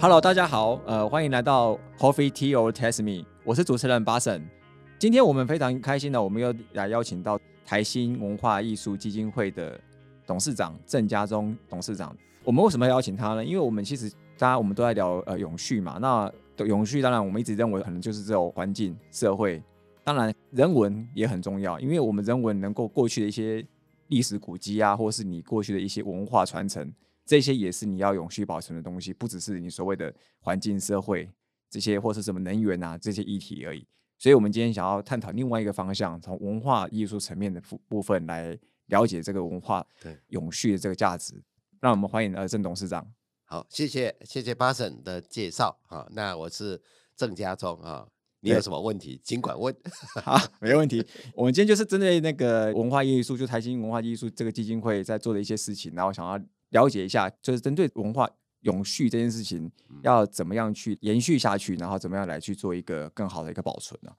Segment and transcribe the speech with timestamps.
[0.00, 4.48] Hello，大家好，呃，欢迎来到 Coffee Tea or Test Me，我是主持人巴神。
[4.96, 7.36] 今天我们非常开心的，我们又来邀请到
[7.66, 9.76] 台新文化艺术基金会的
[10.24, 12.16] 董事长郑家忠董事长。
[12.44, 13.44] 我们为什么要邀请他呢？
[13.44, 14.08] 因为我们其实
[14.38, 15.98] 大家我们都在聊呃永续嘛。
[16.00, 16.32] 那
[16.64, 19.60] 永续当然我们一直认为可能就是这种环境、社会，
[20.04, 23.66] 当然人文也很重要，因为我们人文能够过去的一些
[24.06, 26.88] 历史古迹啊，或是你过去的一些文化传承。
[27.28, 31.28] 这些也是你要永续保存的东西，不只是你所谓的环境、社会
[31.68, 33.86] 这些，或是什么能源啊这些议题而已。
[34.16, 39.86] 所以，我们今天想要探讨另外一个方向，从文化艺术层面的部部分来了解这个文化
[40.28, 41.34] 永续的这个价值。
[41.82, 43.06] 让我们欢迎呃郑董事长。
[43.44, 46.08] 好，谢谢谢谢巴神的介绍啊。
[46.12, 46.80] 那我是
[47.14, 48.08] 郑家忠啊，
[48.40, 49.76] 你有什么问题尽管问。
[50.24, 51.06] 好，没问题。
[51.34, 56.42] 我们今天就是针对那个文化艺术，就台新文化艺术这个基金会在做的一些事情，然后想要。
[56.70, 58.28] 了解一下，就是针对文化
[58.62, 59.70] 永续这件事情，
[60.02, 64.12] 要怎么样去延续下去，然后怎么样来去做一个更好的一个保存呢？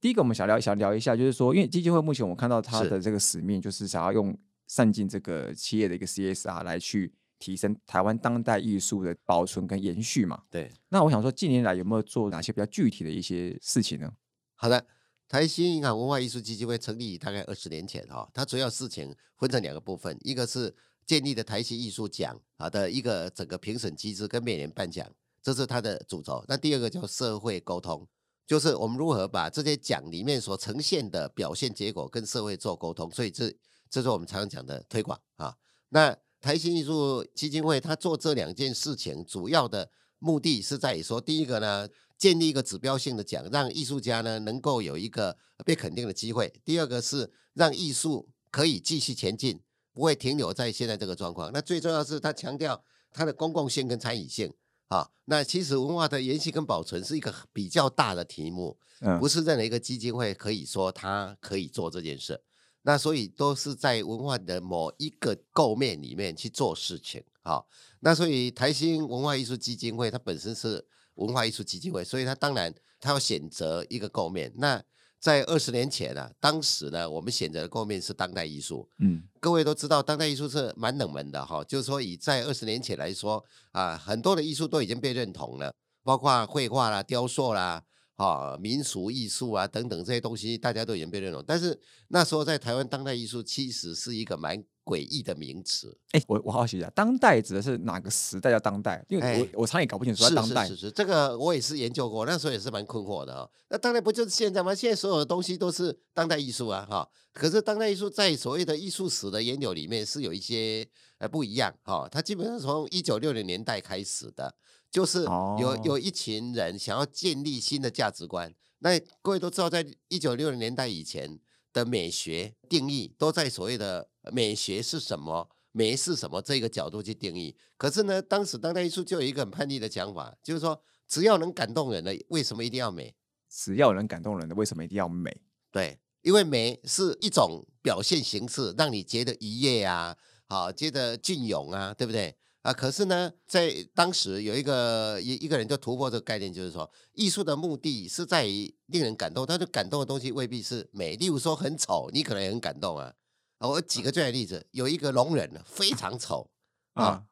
[0.00, 4.36] 第一个，我们想聊想聊一下，就是说，因为基金会目前我们看到它的这个使命，就是想要用
[4.66, 10.42] 善尽这个企业的一个 CSR 来去提升台湾当代艺术的保存跟延续嘛。
[10.50, 10.72] 对。
[10.88, 14.10] 那我想说，近年来有没有做哪些比较具体的一些事情呢？
[14.54, 14.86] 好的，
[15.28, 20.74] 台新银行文化艺术基金会成立大概二十年前哈，它主要事情分成两个部分，一个是。
[21.06, 25.10] 建立的台新艺术奖啊的一个整个评审机制跟每年颁奖，
[25.42, 26.44] 这是它的主轴。
[26.48, 28.06] 那第二个叫社会沟通，
[28.46, 33.10] 就是我们如何把这些奖里面所呈现的表现结果跟社会做沟通。
[33.10, 33.54] 所以这
[33.90, 35.56] 这是我们常常讲的推广啊。
[35.90, 49.60] 那台新艺术基金会它做这两件事情，主要的目的是在于说，第一个呢，建立一个指标性的奖，让艺术家呢能够有一个被肯定的机会；第二个是让艺术可以继续前进。
[49.94, 51.50] 不会停留在现在这个状况。
[51.52, 54.52] 那最重要是他强调它的公共性跟参与性
[54.88, 55.08] 啊。
[55.26, 58.76] 那其实文化的延续跟保存是一个比较大的题目，
[59.20, 62.42] 不是任何一个基金会可以说它可以做这件事。
[62.82, 67.62] 那所以都是在文化的某一个构面里面去做事情啊。
[68.00, 74.52] 那所以台新文化艺术基金会它本身是文化艺术基金会，所以它当然它要选择一个构面。
[74.56, 74.82] 那
[75.24, 78.86] 在二十年前啊，当时呢，我们选择的构面是当代艺术。
[78.98, 81.64] 嗯，各位都知道，当代艺术是蛮冷门的哈。
[81.64, 83.42] 就是说，以在二十年前来说
[83.72, 87.82] 啊，很多的艺术都已经被认同了，包括绘画啦、雕塑啦、
[88.16, 91.42] 啊民俗艺术啊等等这些东西，大家都已经被认同。
[91.46, 94.62] 但是那时候在台湾，当代艺术其实是一个蛮。
[94.84, 99.02] 诡异的名词，哎，我我好奇一下，当代指的是哪个时代叫当代？
[99.08, 100.22] 因为我我常也搞不清楚。
[100.24, 103.48] 是是是是，这个我也是研究过，那时候也是蛮困惑的啊。
[103.70, 104.74] 那当代不就是现在吗？
[104.74, 107.08] 现在所有的东西都是当代艺术啊，哈。
[107.32, 110.86] 可是当代艺术在所谓的艺术史的研究里面是有一些
[111.18, 112.06] 呃不一样哈。
[112.10, 114.54] 它基本上从一九六零年代开始的，
[114.90, 115.24] 就是
[115.58, 118.54] 有有一群人想要建立新的价值观。
[118.80, 121.40] 那各位都知道，在一九六零年代以前。
[121.74, 127.56] 的美学定义都在所谓的美学是什么，美是什么这个角度去定义。
[127.76, 133.14] 可是呢，当时当代艺术就有一个很叛逆的讲法，就是说，只要能感动人的，为什么一定要美？
[133.50, 135.36] 只要能感动人的，为什么一定要美？
[135.70, 140.16] 对，因为美是一种表现形式，让你觉得愉悦啊，
[140.48, 142.36] 好，觉得隽永啊，对不对？
[142.62, 151.14] 啊，可是呢，在当时有一个一一个人就突破这个概念，就是说，艺术的目的是在于令人感动，但是感动的东西未必是美。
[151.14, 153.12] 例如说很丑，你可能也很感动啊。
[153.60, 156.50] 我举个最好的例子，有一个聋人非常丑
[156.94, 157.24] 啊，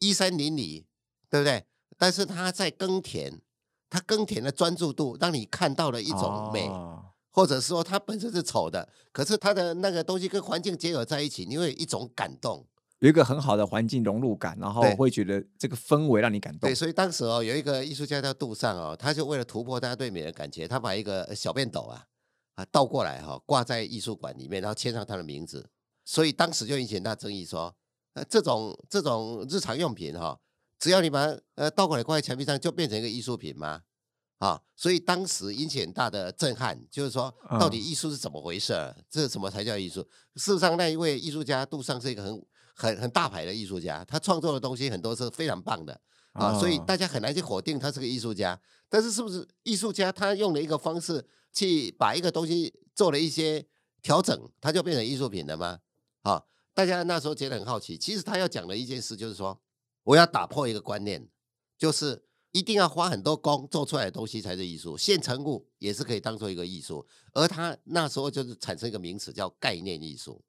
[0.00, 0.84] 衣衫褴褛，
[1.30, 1.64] 对不对？
[1.96, 3.40] 但是他在耕田，
[3.88, 6.70] 他耕田的专注度让你看到了一种美，
[7.30, 12.66] 或者说他本身是丑的，可是他的那个东西跟环境结合在一起，你会有一种感动。
[13.00, 16.68] 有一个很好的环境融入感，然后会觉得这个氛围让你感动。
[16.68, 22.04] 对，所以当时哦，有一个艺术家叫杜尚哦，他就为了突破大家对美的感觉，他把一个小便斗啊
[22.58, 25.70] 啊倒过来哈，挂在艺术馆里面，然后签上他的名字。
[26.04, 27.72] 所以当时就引起很大争议，说
[28.14, 30.36] 呃这种这种日常用品哈，
[30.80, 33.82] 只要你把它呃倒过来挂在墙壁上，就变成一个艺术品吗？
[34.38, 38.72] 啊，所以当时引起很大的震撼，就是说到底艺术是怎么回事？
[39.08, 40.00] 这什么才叫艺术？
[40.34, 42.42] 事实上，那一位艺术家杜尚是一个很。
[42.80, 46.00] 很很大牌的艺术家，他创作的东西很多是非常棒的
[46.34, 48.56] 啊，所以大家很难去否定他是个艺术家。
[48.88, 51.20] 但是是不是艺术家他用了一个方式
[51.58, 53.66] 去把一个东西做了一些
[54.00, 55.80] 调整，它就变成艺术品了吗？
[56.22, 57.98] 啊，大家那时候觉得很好奇。
[57.98, 59.60] 其实他要讲的一件事就是说，
[60.04, 61.28] 我要打破一个观念，
[61.76, 62.22] 就是
[62.52, 67.04] 一定要花很多工做出来的东西才是艺术，现成物也是可以当做一个艺术。
[67.32, 70.40] 而他那时候就是产生一个名词叫概念艺术。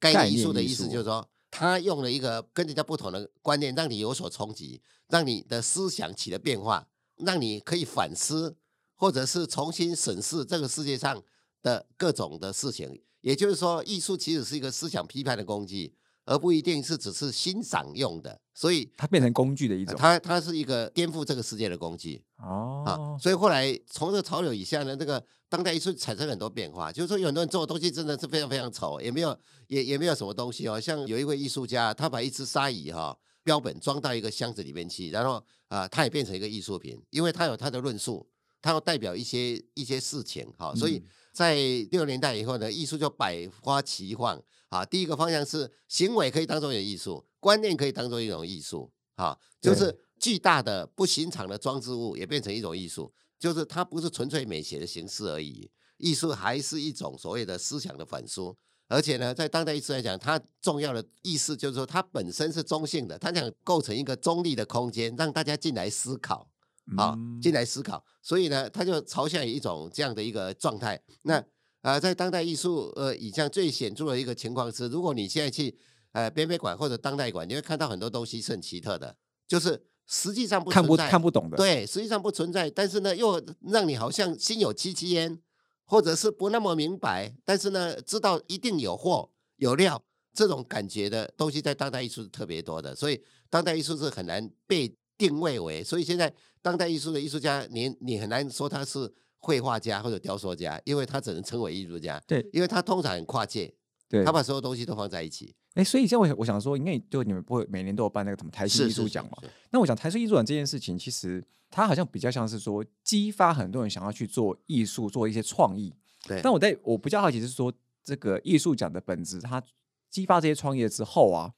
[0.00, 8.56] 概念艺术的意思就是说，他用了一个跟人家不同的观念，让你有所冲击，让你的思想起了变化，让你可以反思，
[8.98, 11.22] 或者是重新审视这个世界上
[11.62, 13.00] 的各种的事情。
[13.22, 15.94] 也就是说，艺术其实是一个思想批判的工具。
[16.30, 19.96] 而不一定是只是欣赏用的，所以它变成工具的一种。
[19.96, 22.84] 它它是一个颠覆这个世界的工具哦。
[22.86, 26.92] 啊，所以后来从这个潮流以下呢，这个当代艺术产生很多变化。
[26.92, 29.34] 就是说，有很多人做的东西真的是非常非常丑，也没有
[29.68, 30.78] 也也没有什么东西哦。
[30.78, 38.28] 像有一位艺术家，他把一只鲨鱼哈标本装到一个箱子里面去，然后啊，它也变成一个艺术品，因为它有它的论述，
[38.60, 40.74] 它要代表一些一些事情哈。
[40.74, 41.02] 所以
[41.32, 41.56] 在
[41.90, 44.42] 六年代以后呢，艺术就百花齐放。
[44.68, 48.92] 啊，第一个方向是行为可以当做一种艺术，观念可以当做一种艺术。
[49.14, 58.54] 啊，就是巨大的不寻常的装置物也变成一种艺术，就是它不是纯粹美学的形式而已，艺术还是一种所谓的思想的反思。
[58.88, 66.50] 而且呢，在当代艺术来讲，它重要的意思就是说，它本身是中性的，它想构成一个中立的空间，让大家进来思考，
[66.96, 68.04] 啊，进来思考。
[68.22, 71.00] 所以呢，他就朝向一种这样的一个状态。
[71.22, 71.42] 那
[71.82, 75.78] 啊，在当代艺术，呃，以上最显著的一个情况是，如果你现在去，
[76.12, 85.40] 呃，边边馆或者当代馆，你会看到很多东西是很奇特的，就是实际上不看不看不懂的，对，实际上不存在，但是呢，又让你好像心有戚戚焉，
[85.84, 90.02] 或者是不那么明白，但是呢，知道一定有货有料，
[90.34, 96.32] 这种感觉的东西在当代艺术是特别多的，所以当代艺术是很难被定位为，所以现在
[96.62, 99.12] 当代艺术的艺术家，你你很难说他是。
[99.40, 102.20] 绘画家或者雕塑家，因为他只能称为艺术家。
[102.26, 103.72] 对，因为他通常很跨界，
[104.08, 105.54] 对，他把所有东西都放在一起。
[105.74, 109.38] 哎，所以像我我想说，应该就你们不会每年都有办那个什么台式艺术奖嘛？
[109.70, 115.94] 那我想台式艺术奖这件事情，其实它好像比较像是说激发很多人想要去做艺术，做一些创意。
[116.26, 116.40] 对。
[116.42, 117.72] 但我在我比较好奇是说，
[118.02, 119.62] 这个艺术奖的本质，它
[120.10, 121.54] 激发这些创业之后啊，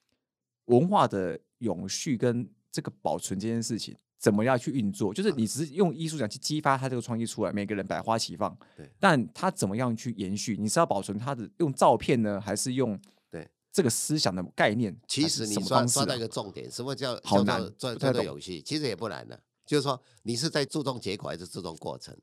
[0.67, 3.97] 文化的永续跟这个保存这件事情。
[4.19, 5.15] 怎么样去运作？
[5.15, 8.55] 就是你只是用艺术奖去激发他这个创意出来，每个人百花齐放。
[8.77, 10.59] 对，但他怎么样去延续？
[10.59, 13.01] 你是要保存他的用照片呢，还是用
[13.31, 14.95] 对这个思想的概念？
[15.09, 18.61] 其实你抓抓到一个重点，什么叫好难做做的游戏？
[18.61, 22.15] 其实也不难的，就是说你是在注重结果还是注重过程？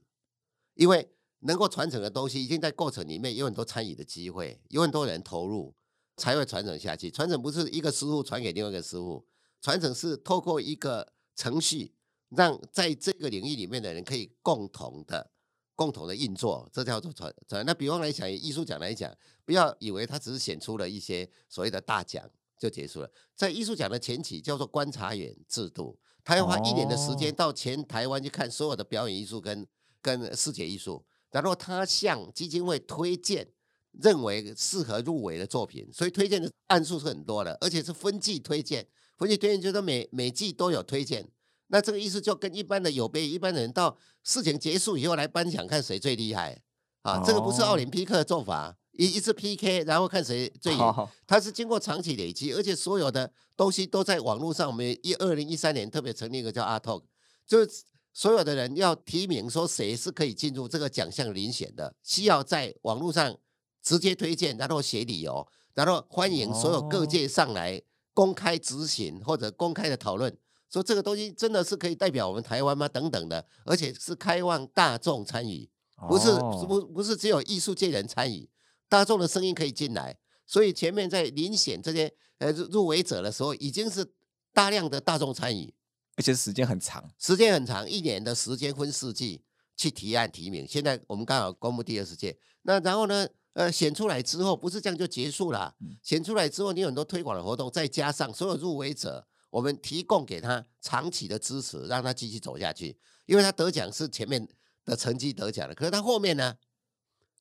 [0.75, 1.09] 因为
[1.39, 5.73] 能够传承的东西，已经在过程里面有很多参与的机会，有很多人投入，
[6.17, 7.09] 才会传承下去。
[7.09, 9.25] 传承不是一个师傅传给另外一个师傅，
[9.62, 11.13] 传承是透过一个。
[11.39, 11.94] 程序
[12.30, 15.30] 让在这个领域里面的人可以共同的、
[15.75, 17.63] 共同的运作，这叫做传传。
[17.63, 19.15] 那比方来讲，艺术奖来讲，
[19.45, 22.27] 不要以为他只是选出了一些所谓的大奖
[22.57, 23.12] 就结束了。
[23.36, 29.68] 在艺术奖的前期叫做观察员制度，他要花一年的时间到全台湾去看所有的表演艺术跟
[30.01, 33.48] 跟视觉艺术，然后他向基金会推荐
[33.92, 38.88] 认为适合入围的作品，所以推荐的案数是很多的，而且是分季推荐。
[39.17, 41.27] 分季推荐就是每每季都有推荐，
[41.67, 46.61] 那这个意思就跟一般的有被一般的人到事情结束以后来颁奖，看谁最厉害
[47.01, 47.23] 啊？
[47.25, 51.07] 这个不是奥林匹克的做法，一一次 PK，然后看谁最赢。
[51.25, 54.67] 它是经过长期累积，而且所有的东西都在网络上。
[54.67, 57.03] 我们一二零一三年特别成立一个叫 Art Talk，
[57.47, 57.83] 就是
[58.13, 63.35] 所有的人要提名说谁是可以进入这个奖项遴选的，需要在网络上
[63.81, 67.81] 直接推荐，然后写理由，然后欢迎所有各界上来。
[68.17, 70.36] 公开执行或者公开的讨论，
[70.71, 72.88] 说这个东西真的是可以代表我们台湾吗？
[72.88, 75.69] 等等的，而且是开放大众参与，
[76.09, 76.33] 不是
[76.65, 78.50] 不不是只有艺术界人参与，
[78.89, 80.17] 大众的声音可以进来。
[80.47, 84.03] 所以前面在遴选这些呃入围者的时候，已经是
[84.51, 85.71] 大量的大众参与，
[86.15, 89.43] 而且时间很长，时间很长，一年的时间分四季
[89.75, 90.65] 去提案提名。
[90.67, 93.27] 现在我们刚好公布第二十届，那然后呢？
[93.57, 95.73] 呃，选出来之后不是这样就结束了。
[96.03, 102.95] 选出来之后，你有很多推广的活动，再加上所有入围者，我们提供给他长期的支持，让他继续走下去。
[103.25, 104.47] 因为他得奖是前面
[104.85, 106.55] 的成绩得奖了，可是他后面呢？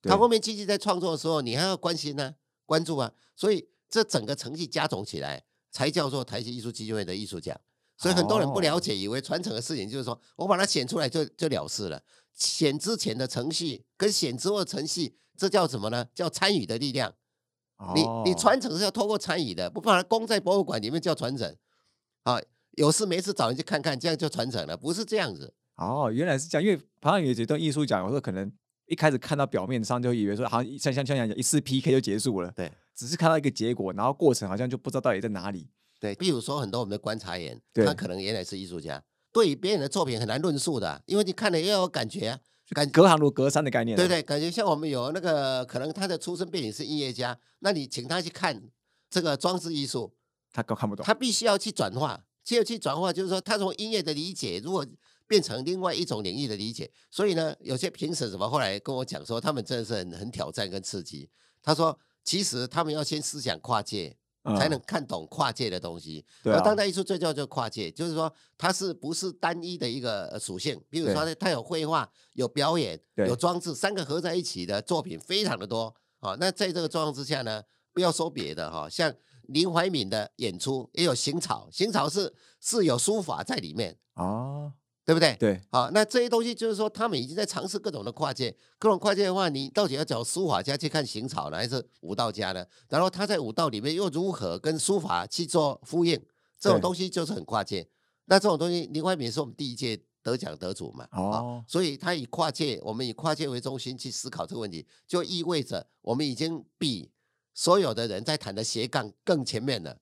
[0.01, 3.13] 他后面继续在创作的时候，你还要关心呢，关注啊。
[3.35, 7.55] 所以这整个程序加总起来，才叫做台西艺术基金会的艺术奖。
[7.99, 12.03] 所以很多人不了解，以为传承的事情就是说我把它选出来就就了事了。
[12.33, 15.19] 选之前的程序跟选之后的程序。
[15.37, 16.07] 这叫什么呢？
[16.15, 17.13] 叫参与的力量。
[17.95, 21.55] 你你传承是要透过参与的，不把它供在博物馆里面叫传承。
[22.23, 22.41] 啊，
[22.73, 25.53] 有事没事找人去看看，这样就传承了，不是这样子。
[25.77, 26.67] 哦，原来是这样。
[26.67, 28.51] 因为好像有几段艺术奖，有时候可能
[28.87, 32.51] 一开始看到表面上就以为说，好像像像像讲一次 PK 就结束了。
[32.53, 35.69] 对，只是看到一个结果，然后过程好像就不知道到底在哪里。
[36.01, 39.03] 对，比如说很多我们的观察员，他可能原来是艺术家，
[39.33, 42.41] 对于别人的作品很难论述的，因为你看了要有感觉啊。
[42.75, 48.61] 感隔行如隔山的概念，对对，感觉像我们有那个可能他的出身背景是音乐家，那你请他去看
[49.09, 50.13] 这个装置艺术，
[50.53, 51.07] 他都看不懂。
[51.07, 54.85] 他必须要去转化，就要去转化，就是说他从音乐的理解，如果
[55.29, 61.31] 变成另外一种领域的理解，所以呢，有些评审什么后来跟我讲说，他们真的是很很挑战跟刺激。
[61.63, 64.17] 他说，其实他们要先思想跨界。
[64.59, 66.25] 才能看懂跨界的东西。
[66.45, 70.81] 而当代艺术最重要就是跨界，就是说它是不是单一的一个属性？
[70.89, 75.95] 比如说它有绘画、有表演、有装置，三个合在一起的作品非常的多。
[76.21, 77.63] 啊，那在这个状况之下呢，
[77.93, 79.15] 不要说别的哈，像
[79.49, 84.73] 林怀民的演出也有行草，行草是是有书法在里面哦。
[85.07, 85.37] 对不对？
[85.39, 92.67] 对，好，那这些东西就是说，他们已经在尝试各种的跨界，各种跨界的话，你到底要找书法家去看行草呢，还是武道家呢？
[92.89, 96.21] 然后他在武道里面又如何跟书法去做呼应？
[96.59, 97.89] 这种东西就是很跨界。
[98.25, 101.07] 那这种东西，林怀民是我们第一届得奖得主嘛？
[101.13, 107.13] 哦，所以他以跨界，我们以跨界为中心去思考这个问题，就意味着我们已经比
[107.55, 109.97] 所有的人在谈的斜杠更前面了。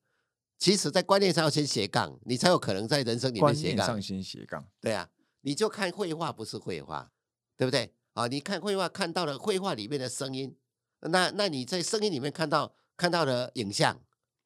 [0.65, 3.87] 其实，在观念上要先斜杠，你才有可能在人生里面斜杠。
[3.87, 5.07] 上先斜杠，对啊，
[5.43, 7.13] 你就看绘画不是绘画，
[7.55, 7.93] 对不对？
[8.15, 10.57] 啊，你看绘画看到了绘画里面的声音，
[11.01, 13.95] 那那你在声音里面看到看到了影像，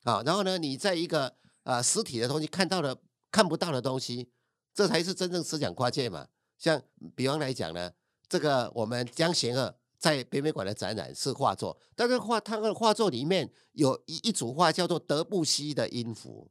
[0.02, 4.28] 啊，然后呢，你在一个啊实体的东西看到了看不到的东西，
[4.74, 6.26] 这才是真正思想跨界嘛。
[6.58, 6.82] 像
[7.14, 7.92] 比方来讲呢，
[8.28, 9.72] 这个我们江贤二。
[9.98, 16.48] 在北美馆的展览是画作，但是画他的画作里面有一一组画叫做德布西的音符，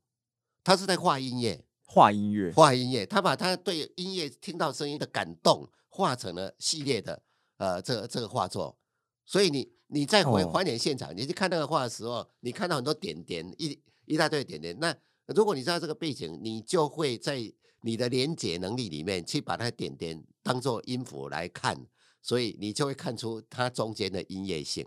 [0.63, 7.23] 他是在画音乐，画音乐，画音乐，他把他对音乐听到声音的感动画成了系列的
[7.57, 8.77] 呃这个这个画作，
[9.25, 14.93] 所以你你在回还原现场，你去看那个画的时候，你看到很多点点一一大堆点点，那
[15.27, 17.39] 如果你知道这个背景，你就会在
[17.81, 21.87] 你的连接能力里面去把它点点当做音符来看。
[22.27, 24.85] 所以你就会看出它中间的音乐性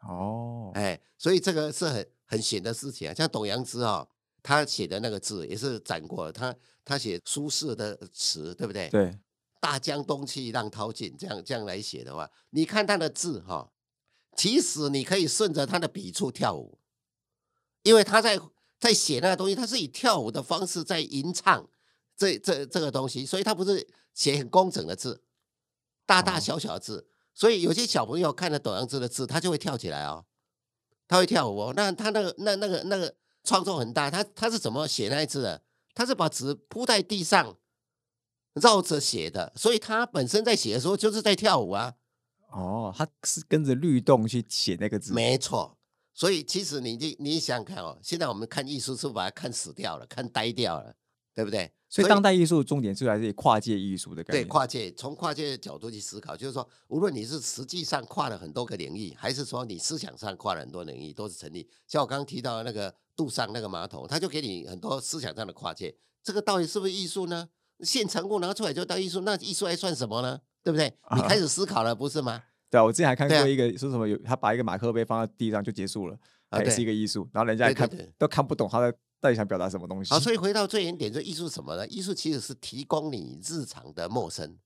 [0.00, 3.12] 哦，哎，所以这个是很很显的事情啊。
[3.12, 4.08] 像董阳之啊，
[4.42, 6.54] 他写的那个字也是展过，他
[6.86, 8.88] 他写苏轼的词，对不对？
[8.88, 9.18] 对，
[9.60, 13.70] 大江东去，浪淘尽，这样这样来写的话，你看他的字哈，
[14.34, 16.78] 其实你可以顺着他的笔触跳舞，
[17.82, 18.40] 因为他在
[18.80, 21.68] 在写那个东西，他是以跳舞的方式在吟唱
[22.16, 25.22] 这这这个东西，所以他不是写很工整的字。
[26.08, 30.24] 大大小小的字，所以有些小朋友看了董阳之的字，他就会跳起来哦，
[31.06, 31.74] 他会跳舞哦。
[31.76, 35.62] 那他那个那那个那个创作很大，他他是怎么写那一字的？
[35.92, 37.58] 他是把纸铺在地上，
[38.54, 41.96] 绕着写的，所以他本身在写的时候就是在跳舞啊。
[42.52, 45.76] 哦，他是跟着律动去写那个字，没错。
[46.14, 50.94] 所以其实你你你想想看哦，现在我们看艺术是把它看死掉了，看呆掉了，
[51.34, 51.70] 对不对？
[51.90, 54.44] 所以当代艺术重点是来自于跨界艺术的概念。
[54.44, 61.66] 对，跨界从跨界的角度去思考，就是说，无论你是实际上跨了很多个领域，还是说你思想上跨了很多领域，都是成立。
[61.86, 65.94] 像我刚刚提到的那个杜尚那个马桶，他就给你很多思想上的跨界。
[66.22, 67.48] 这个到底是不是艺术呢？
[67.80, 70.38] 现成物拿出来就当艺术，那艺术还算什么呢？
[70.62, 70.92] 对不对？
[71.16, 72.42] 你开始思考了，不是吗？
[72.68, 76.18] 对啊，我之前还看过一个说什么，有他把一个马克杯放在地上就结束了，
[76.50, 78.94] 还是一个艺术，然后人家看都看不懂他的。
[79.20, 80.14] 到底想表达什么东西？
[80.14, 81.86] 好，所以回到最原点，这艺术什么呢？
[81.88, 84.56] 艺术其实是提供你日常的陌生，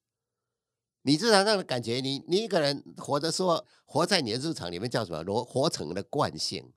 [1.03, 5.25] 你日常上的感觉，你你一个人活着说，活在你的日常里面叫什么？
[5.25, 6.71] 活活成了惯性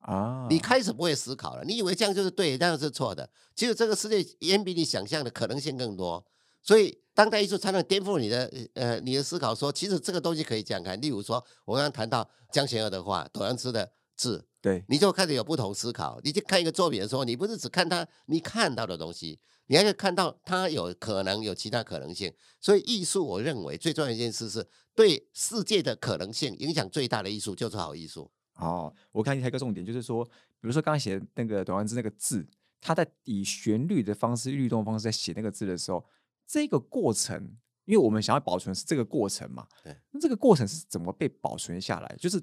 [0.00, 0.48] 啊！
[0.50, 3.30] 你开始不会思考了，你以为这样就是对，这样是错的。
[3.54, 6.26] 其实这个世界远比你想象的可能性更多，
[6.62, 11.00] 所以当代艺术才能颠覆你的呃你的思考，说其实这个东西可以这样看。
[11.00, 14.48] 例如说，我刚刚谈到江贤儿的话，董阳之的字。
[14.62, 16.20] 对，你就开始有不同思考。
[16.22, 19.38] 你去看一个作品的时候，你不是只看他你看到的东西，
[19.68, 22.30] 你还可以看到他有可能有其他可能性。
[22.60, 28.30] 所以艺术，我认为最重要一件事是对世界的可能性影响最大的艺术就是好艺术。
[28.56, 32.46] 哦，我看还有一个重点就是说，比如说刚刚写那个短文字那个字，
[32.82, 36.04] 他在以旋律的方式、律动方式在写那个字的时候，
[36.46, 42.16] 这个过程，因为我们想要保存是这个过程嘛，对，那这个过程是怎么被保存下来？
[42.20, 42.38] 就是。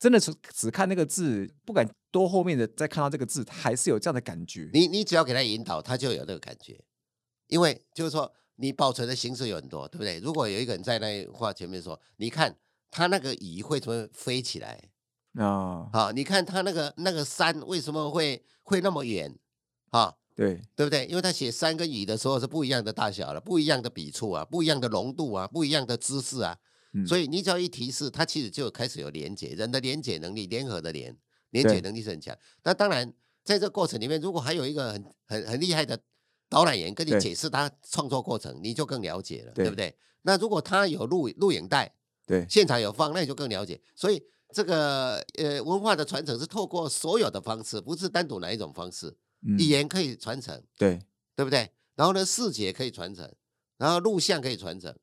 [0.00, 4.70] 真的是只看那个字，不敢多后面的再看到这个字，还是有这样的感觉。
[4.72, 6.82] 你你只要给他引导，他就有那个感觉。
[7.48, 10.18] 因为就是说，你保存的形式有很多，对不对？
[10.20, 12.56] 如果有一个人在那话前面说，你看
[12.90, 14.88] 他那个雨会怎么飞起来
[15.34, 15.90] 啊？
[15.92, 19.36] 好，你看他那个那个山为什么会会那么远？
[19.90, 21.04] 啊，对对不对？
[21.06, 26.56] 因为他写山跟雨的时候是不一样的大小了，不一样的笔触啊，不一样的浓度啊，不一样的姿势啊。
[27.06, 31.16] 所以你只要一提示，它其实就开始有连接，人的连接能力，联合的连，
[31.50, 32.36] 连接能力是很强。
[32.64, 33.12] 那当然，
[33.44, 35.98] 在这过程里面，如果还有一个很很很厉害的
[36.48, 39.96] 导览员跟你解释他创作过程，你就更了解了，对不对？
[40.22, 41.94] 那如果他有录录影带，
[42.26, 43.80] 对，现场有放，那你就更了解。
[43.94, 49.16] 所以这个呃文化的传承是透过所有的方式，不是单独哪一种方式。
[49.42, 51.00] 嗯语言可以传承，对，
[51.34, 51.70] 对不对？
[51.94, 53.32] 然后呢，视觉可以传承，
[53.78, 54.94] 然后录像可以传承，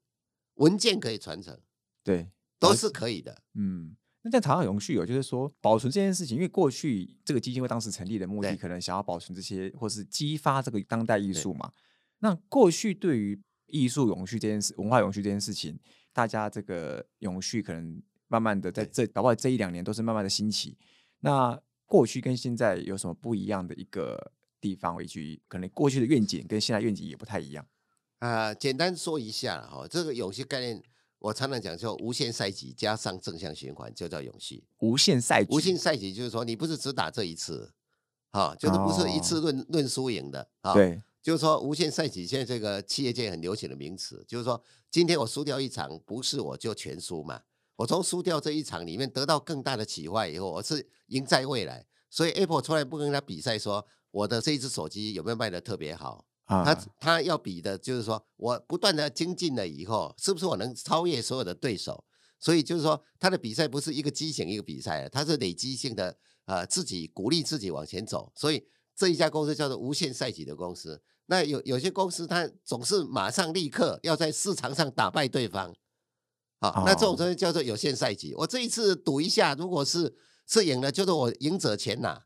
[0.56, 1.60] 文件可以传承，
[2.08, 3.44] 对，都是可以的。
[3.56, 3.96] 嗯。
[4.24, 11.72] 那在长岛永续有，就是说保存这件事情，因为过去这个基金会当时成立的目的，可能想要保存这些，或是激发这个当代艺术嘛。
[12.20, 15.80] 那过去对于艺术永续这件事、文化永续这件事情，
[16.12, 20.78] 大家这个永续可能慢慢的在这，搞不好这一两年都是慢慢的兴起。
[21.20, 27.66] 那过去跟现在有什么不一样的一个地方，以及可能过去的愿景跟现在愿景也不太一样。
[28.20, 30.84] 啊、简单说一下了哈，这个永续概念，
[31.20, 34.64] 我常常讲说无限赛局加上正向循环，就叫永续。
[34.80, 37.74] 无限赛局，无限赛局就是说，你不是只打这一次，
[38.32, 47.42] 哈、就是不是一次论论输赢的啊。，对，就是说无限赛局现在这个企业界很流行的名词，就是说今天我输掉一场，不是我就全输嘛。
[47.78, 51.86] 我从输掉这一场里面得到更大的启发以后，我是赢在未来。
[52.10, 62.04] 所以 Apple 从来不跟他比赛说我的这一只手机有没有卖的特别好，啊，他他要比的就是说我不断的精进了以后，是不是我能超越所有的对手？
[62.40, 68.32] 所以就是说，他的比赛不是一个畸形一个比赛，他是累积性的，呃，自己鼓励自己往前走。
[68.36, 68.64] 所以
[68.96, 71.02] 这一家公司叫做无限赛局的公司。
[71.26, 75.76] 那有有些公司，它总是马上立刻要在市场上打败对方，
[76.62, 78.34] 好，那这种哦东西叫做有限赛局。
[78.36, 80.16] 我这一次赌一下，如果是
[80.48, 82.10] 是赢了，就是我赢者全拿。
[82.10, 82.24] 啊，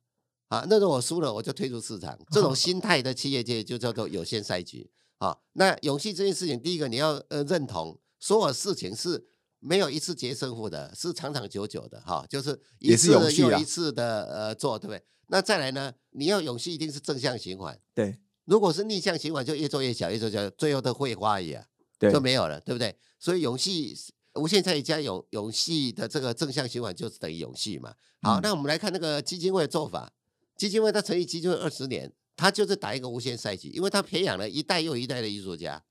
[0.67, 2.17] 那如果我输了，我就退出市场。
[2.29, 4.89] 这种心态的企业界就叫做有限赛局。
[5.17, 9.23] 啊，那勇气这件事情，第一个你要呃认同，所有事情是
[9.59, 15.03] 没有一次决胜负的，是长长久久的哈、就是一次又一次的呃做，对不对？
[15.27, 21.63] 那再来呢，你要勇气一定是正向循环，对如果是逆向循环，就越做越小，越做越小，最后的会花而已啊。
[21.99, 22.97] 对就没有了，对不对？
[23.19, 23.95] 所以勇气
[24.33, 27.93] 无限赛加永永续的这个正向循环就是等于勇气嘛。
[28.23, 30.11] 好，嗯那我们来看那个基金会的做法。
[30.57, 35.83] 基金会它成立基金会二十年，它就是打一个无限赛局，因为它培养了一代又一代的艺术家，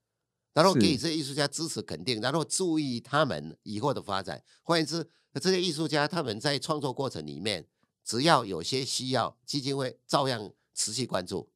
[0.53, 4.43] 然后给予这些艺术家支持肯定，然后注意他们以后的发展。
[4.63, 5.09] 换言之，
[5.41, 7.67] 这些艺术家他们在创作过程里面，
[8.05, 11.51] 只要有些需要，基金会照样持续关注。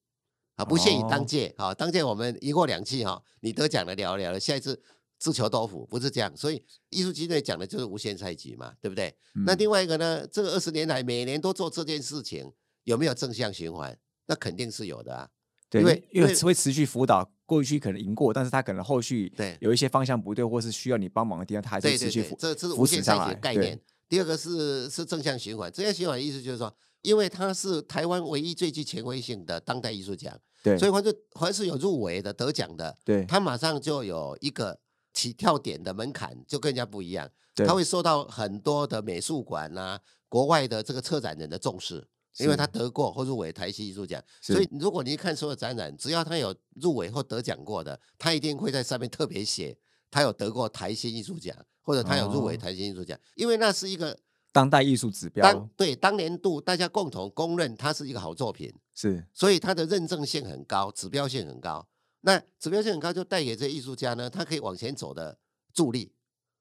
[0.56, 4.80] 啊，不限于当哦届，啊，当届我们一过两季哈，你得奖了聊聊了，下一次
[5.18, 6.32] 自求多福，不是这样。
[6.36, 9.12] 所以艺术基金会讲的就是无限赛局嘛，对不对？
[9.44, 12.52] 那嗯另外一个呢，这个二十年来每年都做这件事情，
[12.84, 13.98] 有没有正向循环？
[14.26, 15.28] 那肯定是有的啊。
[15.68, 23.78] 对，因因为因为会持续辅导，过去可能赢过，但是他可能后续对有一些方向不对，或是需要你帮忙的地方，他还是持续扶，这这是扶无限上的概念。
[24.08, 34.78] 第二个是是正向循环，正向循环的意思就是说，因为他是台湾唯一最具权威性的当代艺术奖，对，所以凡是凡是有入围的、得奖的，对他马上就有一个
[35.12, 37.28] 起跳点的门槛，就更加不一样。
[37.54, 42.06] 对他会受到很多的美术馆呐、国外的这个策展人的重视，
[42.38, 44.22] 因为他得过或入围台西艺术奖。
[44.40, 49.76] 所以如果你看所有展览，只要他有入围或得奖过的，他一定会在上面特别写
[50.10, 54.18] 他有得过台新艺术奖，或者他有入围哦台新艺术奖，因为那是一个
[54.52, 58.72] 当代艺术指标当对当年度大家共同公认它是一个好作品。
[58.96, 61.84] 是所以它的认证性很高，指标性很高。
[62.20, 65.36] 那指标性很高，就带给这些艺术家呢，他可以往前走的
[65.72, 66.12] 助力，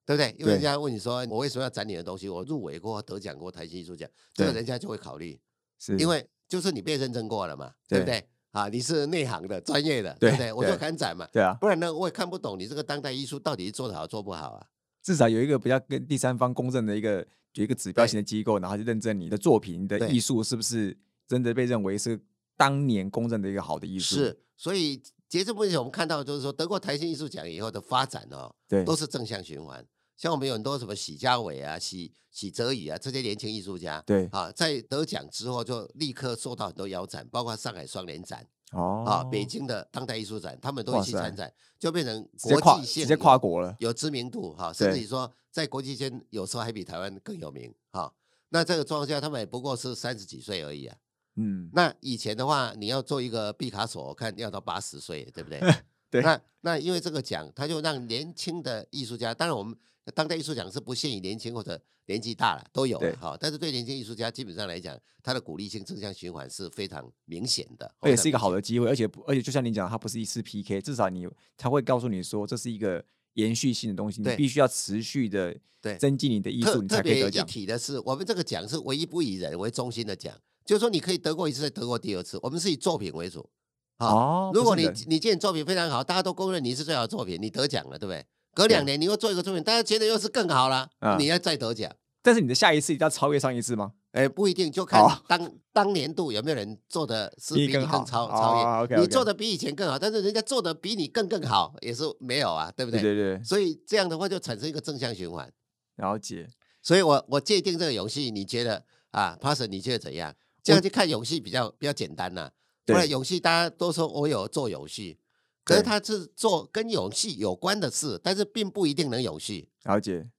[0.04, 0.36] 对不对？
[0.40, 2.28] 因为人家问你说，我为什么要展你的东西？
[2.28, 5.40] 我入围过、得奖过台新艺术奖，这个人家就会考虑，
[5.84, 8.30] 是，因为就是你被认证过了嘛，对不对对？
[8.52, 10.54] 啊，你是内行的、专业的，对对不对？
[10.54, 14.68] 我就对敢展嘛，对啊，不然呢，我也看不懂你这个当代艺术到底是做得好做不好啊。
[15.02, 22.18] 至少有一个比较跟第三方公正的一个有一个指标型的机构，然后去认证你的作品、你的对艺术是不是真的被认为是
[22.56, 24.16] 当年公认的一个好的艺术。
[24.16, 29.86] 是，所以截至目前我们看到，就是说得过台新艺术奖以后的发展哦，对，都是正向循环。
[30.16, 43.76] 像我们有很多什么许家伟啊、许许哲宇啊这些年轻艺术家，对啊，在得奖之后就立刻受到很多邀展，包括上海双年展哦啊、北京的当代艺术展，他们都哇会去参展，就变成国际性直接跨国了。
[43.80, 48.12] 有知名度哈，甚至对于说在国际间有时候还比台湾更有名哈。
[48.50, 50.98] 那这个状况下，他们也不过是三十几岁而已啊。
[51.36, 55.60] 嗯，那以前的话，你要做一个毕卡索，我看要到八十岁，对不对？
[56.10, 59.76] 对那那因为这个奖，他就让年轻的艺术家，当然我们
[60.12, 63.38] 当代艺术奖是不限于年轻或者年纪大了都有哈。
[63.40, 68.62] 但是对年轻艺术家基本上来讲，他的鼓励性正向循环是非常明显的，这也是一个好的。
[68.62, 77.46] 机会，而且而且就像你讲，它不是一次 PK，至少你他会告诉你说这是一个延续性的东西，你必须要持续的对增进你的艺术，你才可以得奖。
[77.46, 80.34] 一体的是，我们这个奖是唯一不以人为中心的奖，
[80.66, 83.50] 就是说你可以得过一次，再得过第二次，我们是以作品为主。
[83.98, 88.26] 啊哦，如果你你今天作品非常好，大家都公认你是最好的作品，你得奖了，对不对？
[88.54, 91.92] 隔两年你又做一个作品，大家觉得又是更好了，啊你要再得奖。
[92.22, 93.94] 但是你的下一次一定要超越上一次吗？
[94.12, 99.02] 哎，不一定，就看哦当当年度有没有人做的是比你更好超哦超越。
[99.02, 103.02] 你做的比以前更好，但是人家做的比你更更好，也是没有啊，对不对？
[103.02, 105.52] 对对对，所以这样的话就产生一个正向循环。
[105.98, 106.48] 了解。
[106.82, 110.34] 所以我我界定这个游戏，你觉得啊 p a s s 你觉得怎样？
[110.62, 112.50] 这样去看游戏比较比较简单呐、
[112.86, 115.18] 不然对游戏大家都说我有做游戏，
[115.64, 119.70] 可是他是做跟游戏有关的事，但是并不一定能有戏。
[119.84, 120.30] 了解，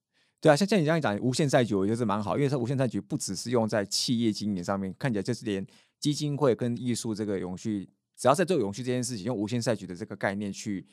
[0.40, 5.66] 对啊，像像你这样讲，无限赛局我觉得是蛮好，因为它无限赛局不只是用在企业经营上面，看起来就是连
[5.98, 10.86] 基金会跟艺术这个永续，只要在做永续这件事情，用无限赛局的这个概念去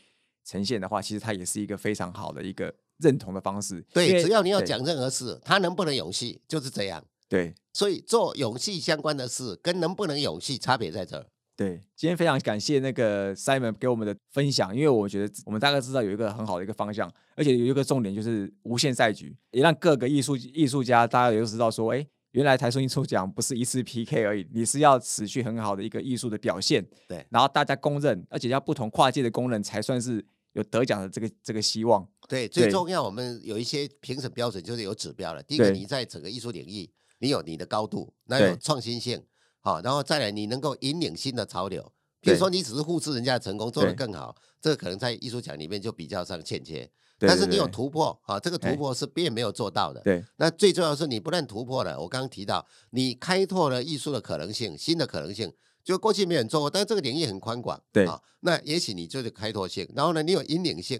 [0.46, 3.86] 呈现的话，其实它也是一个非常好的一个认同的方式。
[3.94, 7.04] 对，只要你要讲任何事，它能不能有戏就是这样。
[7.28, 11.26] 对所以做勇气相关的事跟能不能勇气差别在这儿。
[11.56, 32.08] 对，今天非常感谢那个 Simon 给我们的分享，因为我觉得我们大概知道有一个很好的一个方向，而且有一个重点就是无限赛局，也让各个艺术艺术家大家也都知道说，哎，原来台中艺术奖不是一次 PK 而已，你是要持续很好的一个艺术的表现，对然后大家公认，而且要不同跨界的公认才算是有得奖的这个这个希望。
[32.28, 35.44] 对，最重要，我们有一些评审标准就是有指标了。
[35.44, 39.22] 第一个，你在整个艺术领域，你有你的高度，那有创新性，
[39.62, 41.82] 好，然后再来你能够引领新的潮流。
[42.20, 42.38] 比如对。
[42.38, 46.90] 说，你只是复制人家的成功，做得更好，这个可能在艺术奖里面就比较上欠缺。
[47.20, 48.72] 但是你有突破，啊，这个哎。
[48.72, 50.02] 突破是别人没有做到的。
[50.02, 50.24] 对。
[50.38, 58.08] 那最重要是，你不但突破了，我刚刚提到，你开拓了艺术的可能性，新的可能性，就过去没有人做过，但是这个领域很宽广，对。
[58.08, 61.00] 啊，那也许你就是开拓性，然后呢，你有引领性，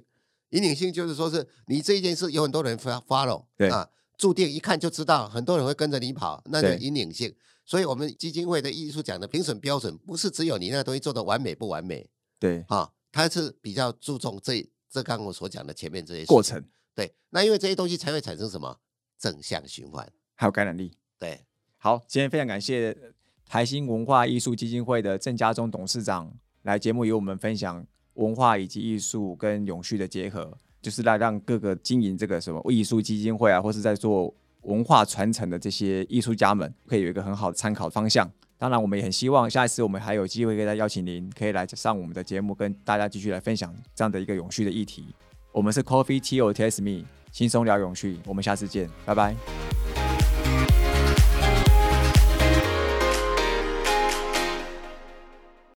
[0.52, 3.70] 引领性就是说是你这一件事有很多人 fo- follow，对。
[3.70, 7.34] 啊，注定一看就知道，很多人会跟着你跑，那就引领性。
[7.72, 12.06] 所以，我们基金会的艺术奖的评审标准，不是只有你那个东西做的完美不完美
[12.38, 16.62] 对，啊，它是比较注重这这刚刚我所讲的前面这些事过程
[16.94, 18.78] 对，那因为这些东西才会产生什么
[19.18, 20.06] 正向循环。
[20.36, 20.92] 还有感染力。
[21.18, 21.46] 对，
[21.78, 23.14] 好，今天非常感谢
[23.46, 26.30] 台新文化艺术基金会的郑家忠董事长
[26.64, 38.30] 来节目与我们分享文化以及艺术跟永续的结合，就是来让各个经营这个什么艺术基金会啊，或是在做文化传承的这些艺术家们，可以有一个很好的参考方向。
[38.58, 45.16] 当然，我们也很希望下一次我们还有机会可以再邀请您，可以来上我们的节目，跟大家继续来分享这样的一个永续的议题。
[45.52, 49.91] 我们是 Coffee T O T S Me，轻松聊永续，我们下次见，拜拜。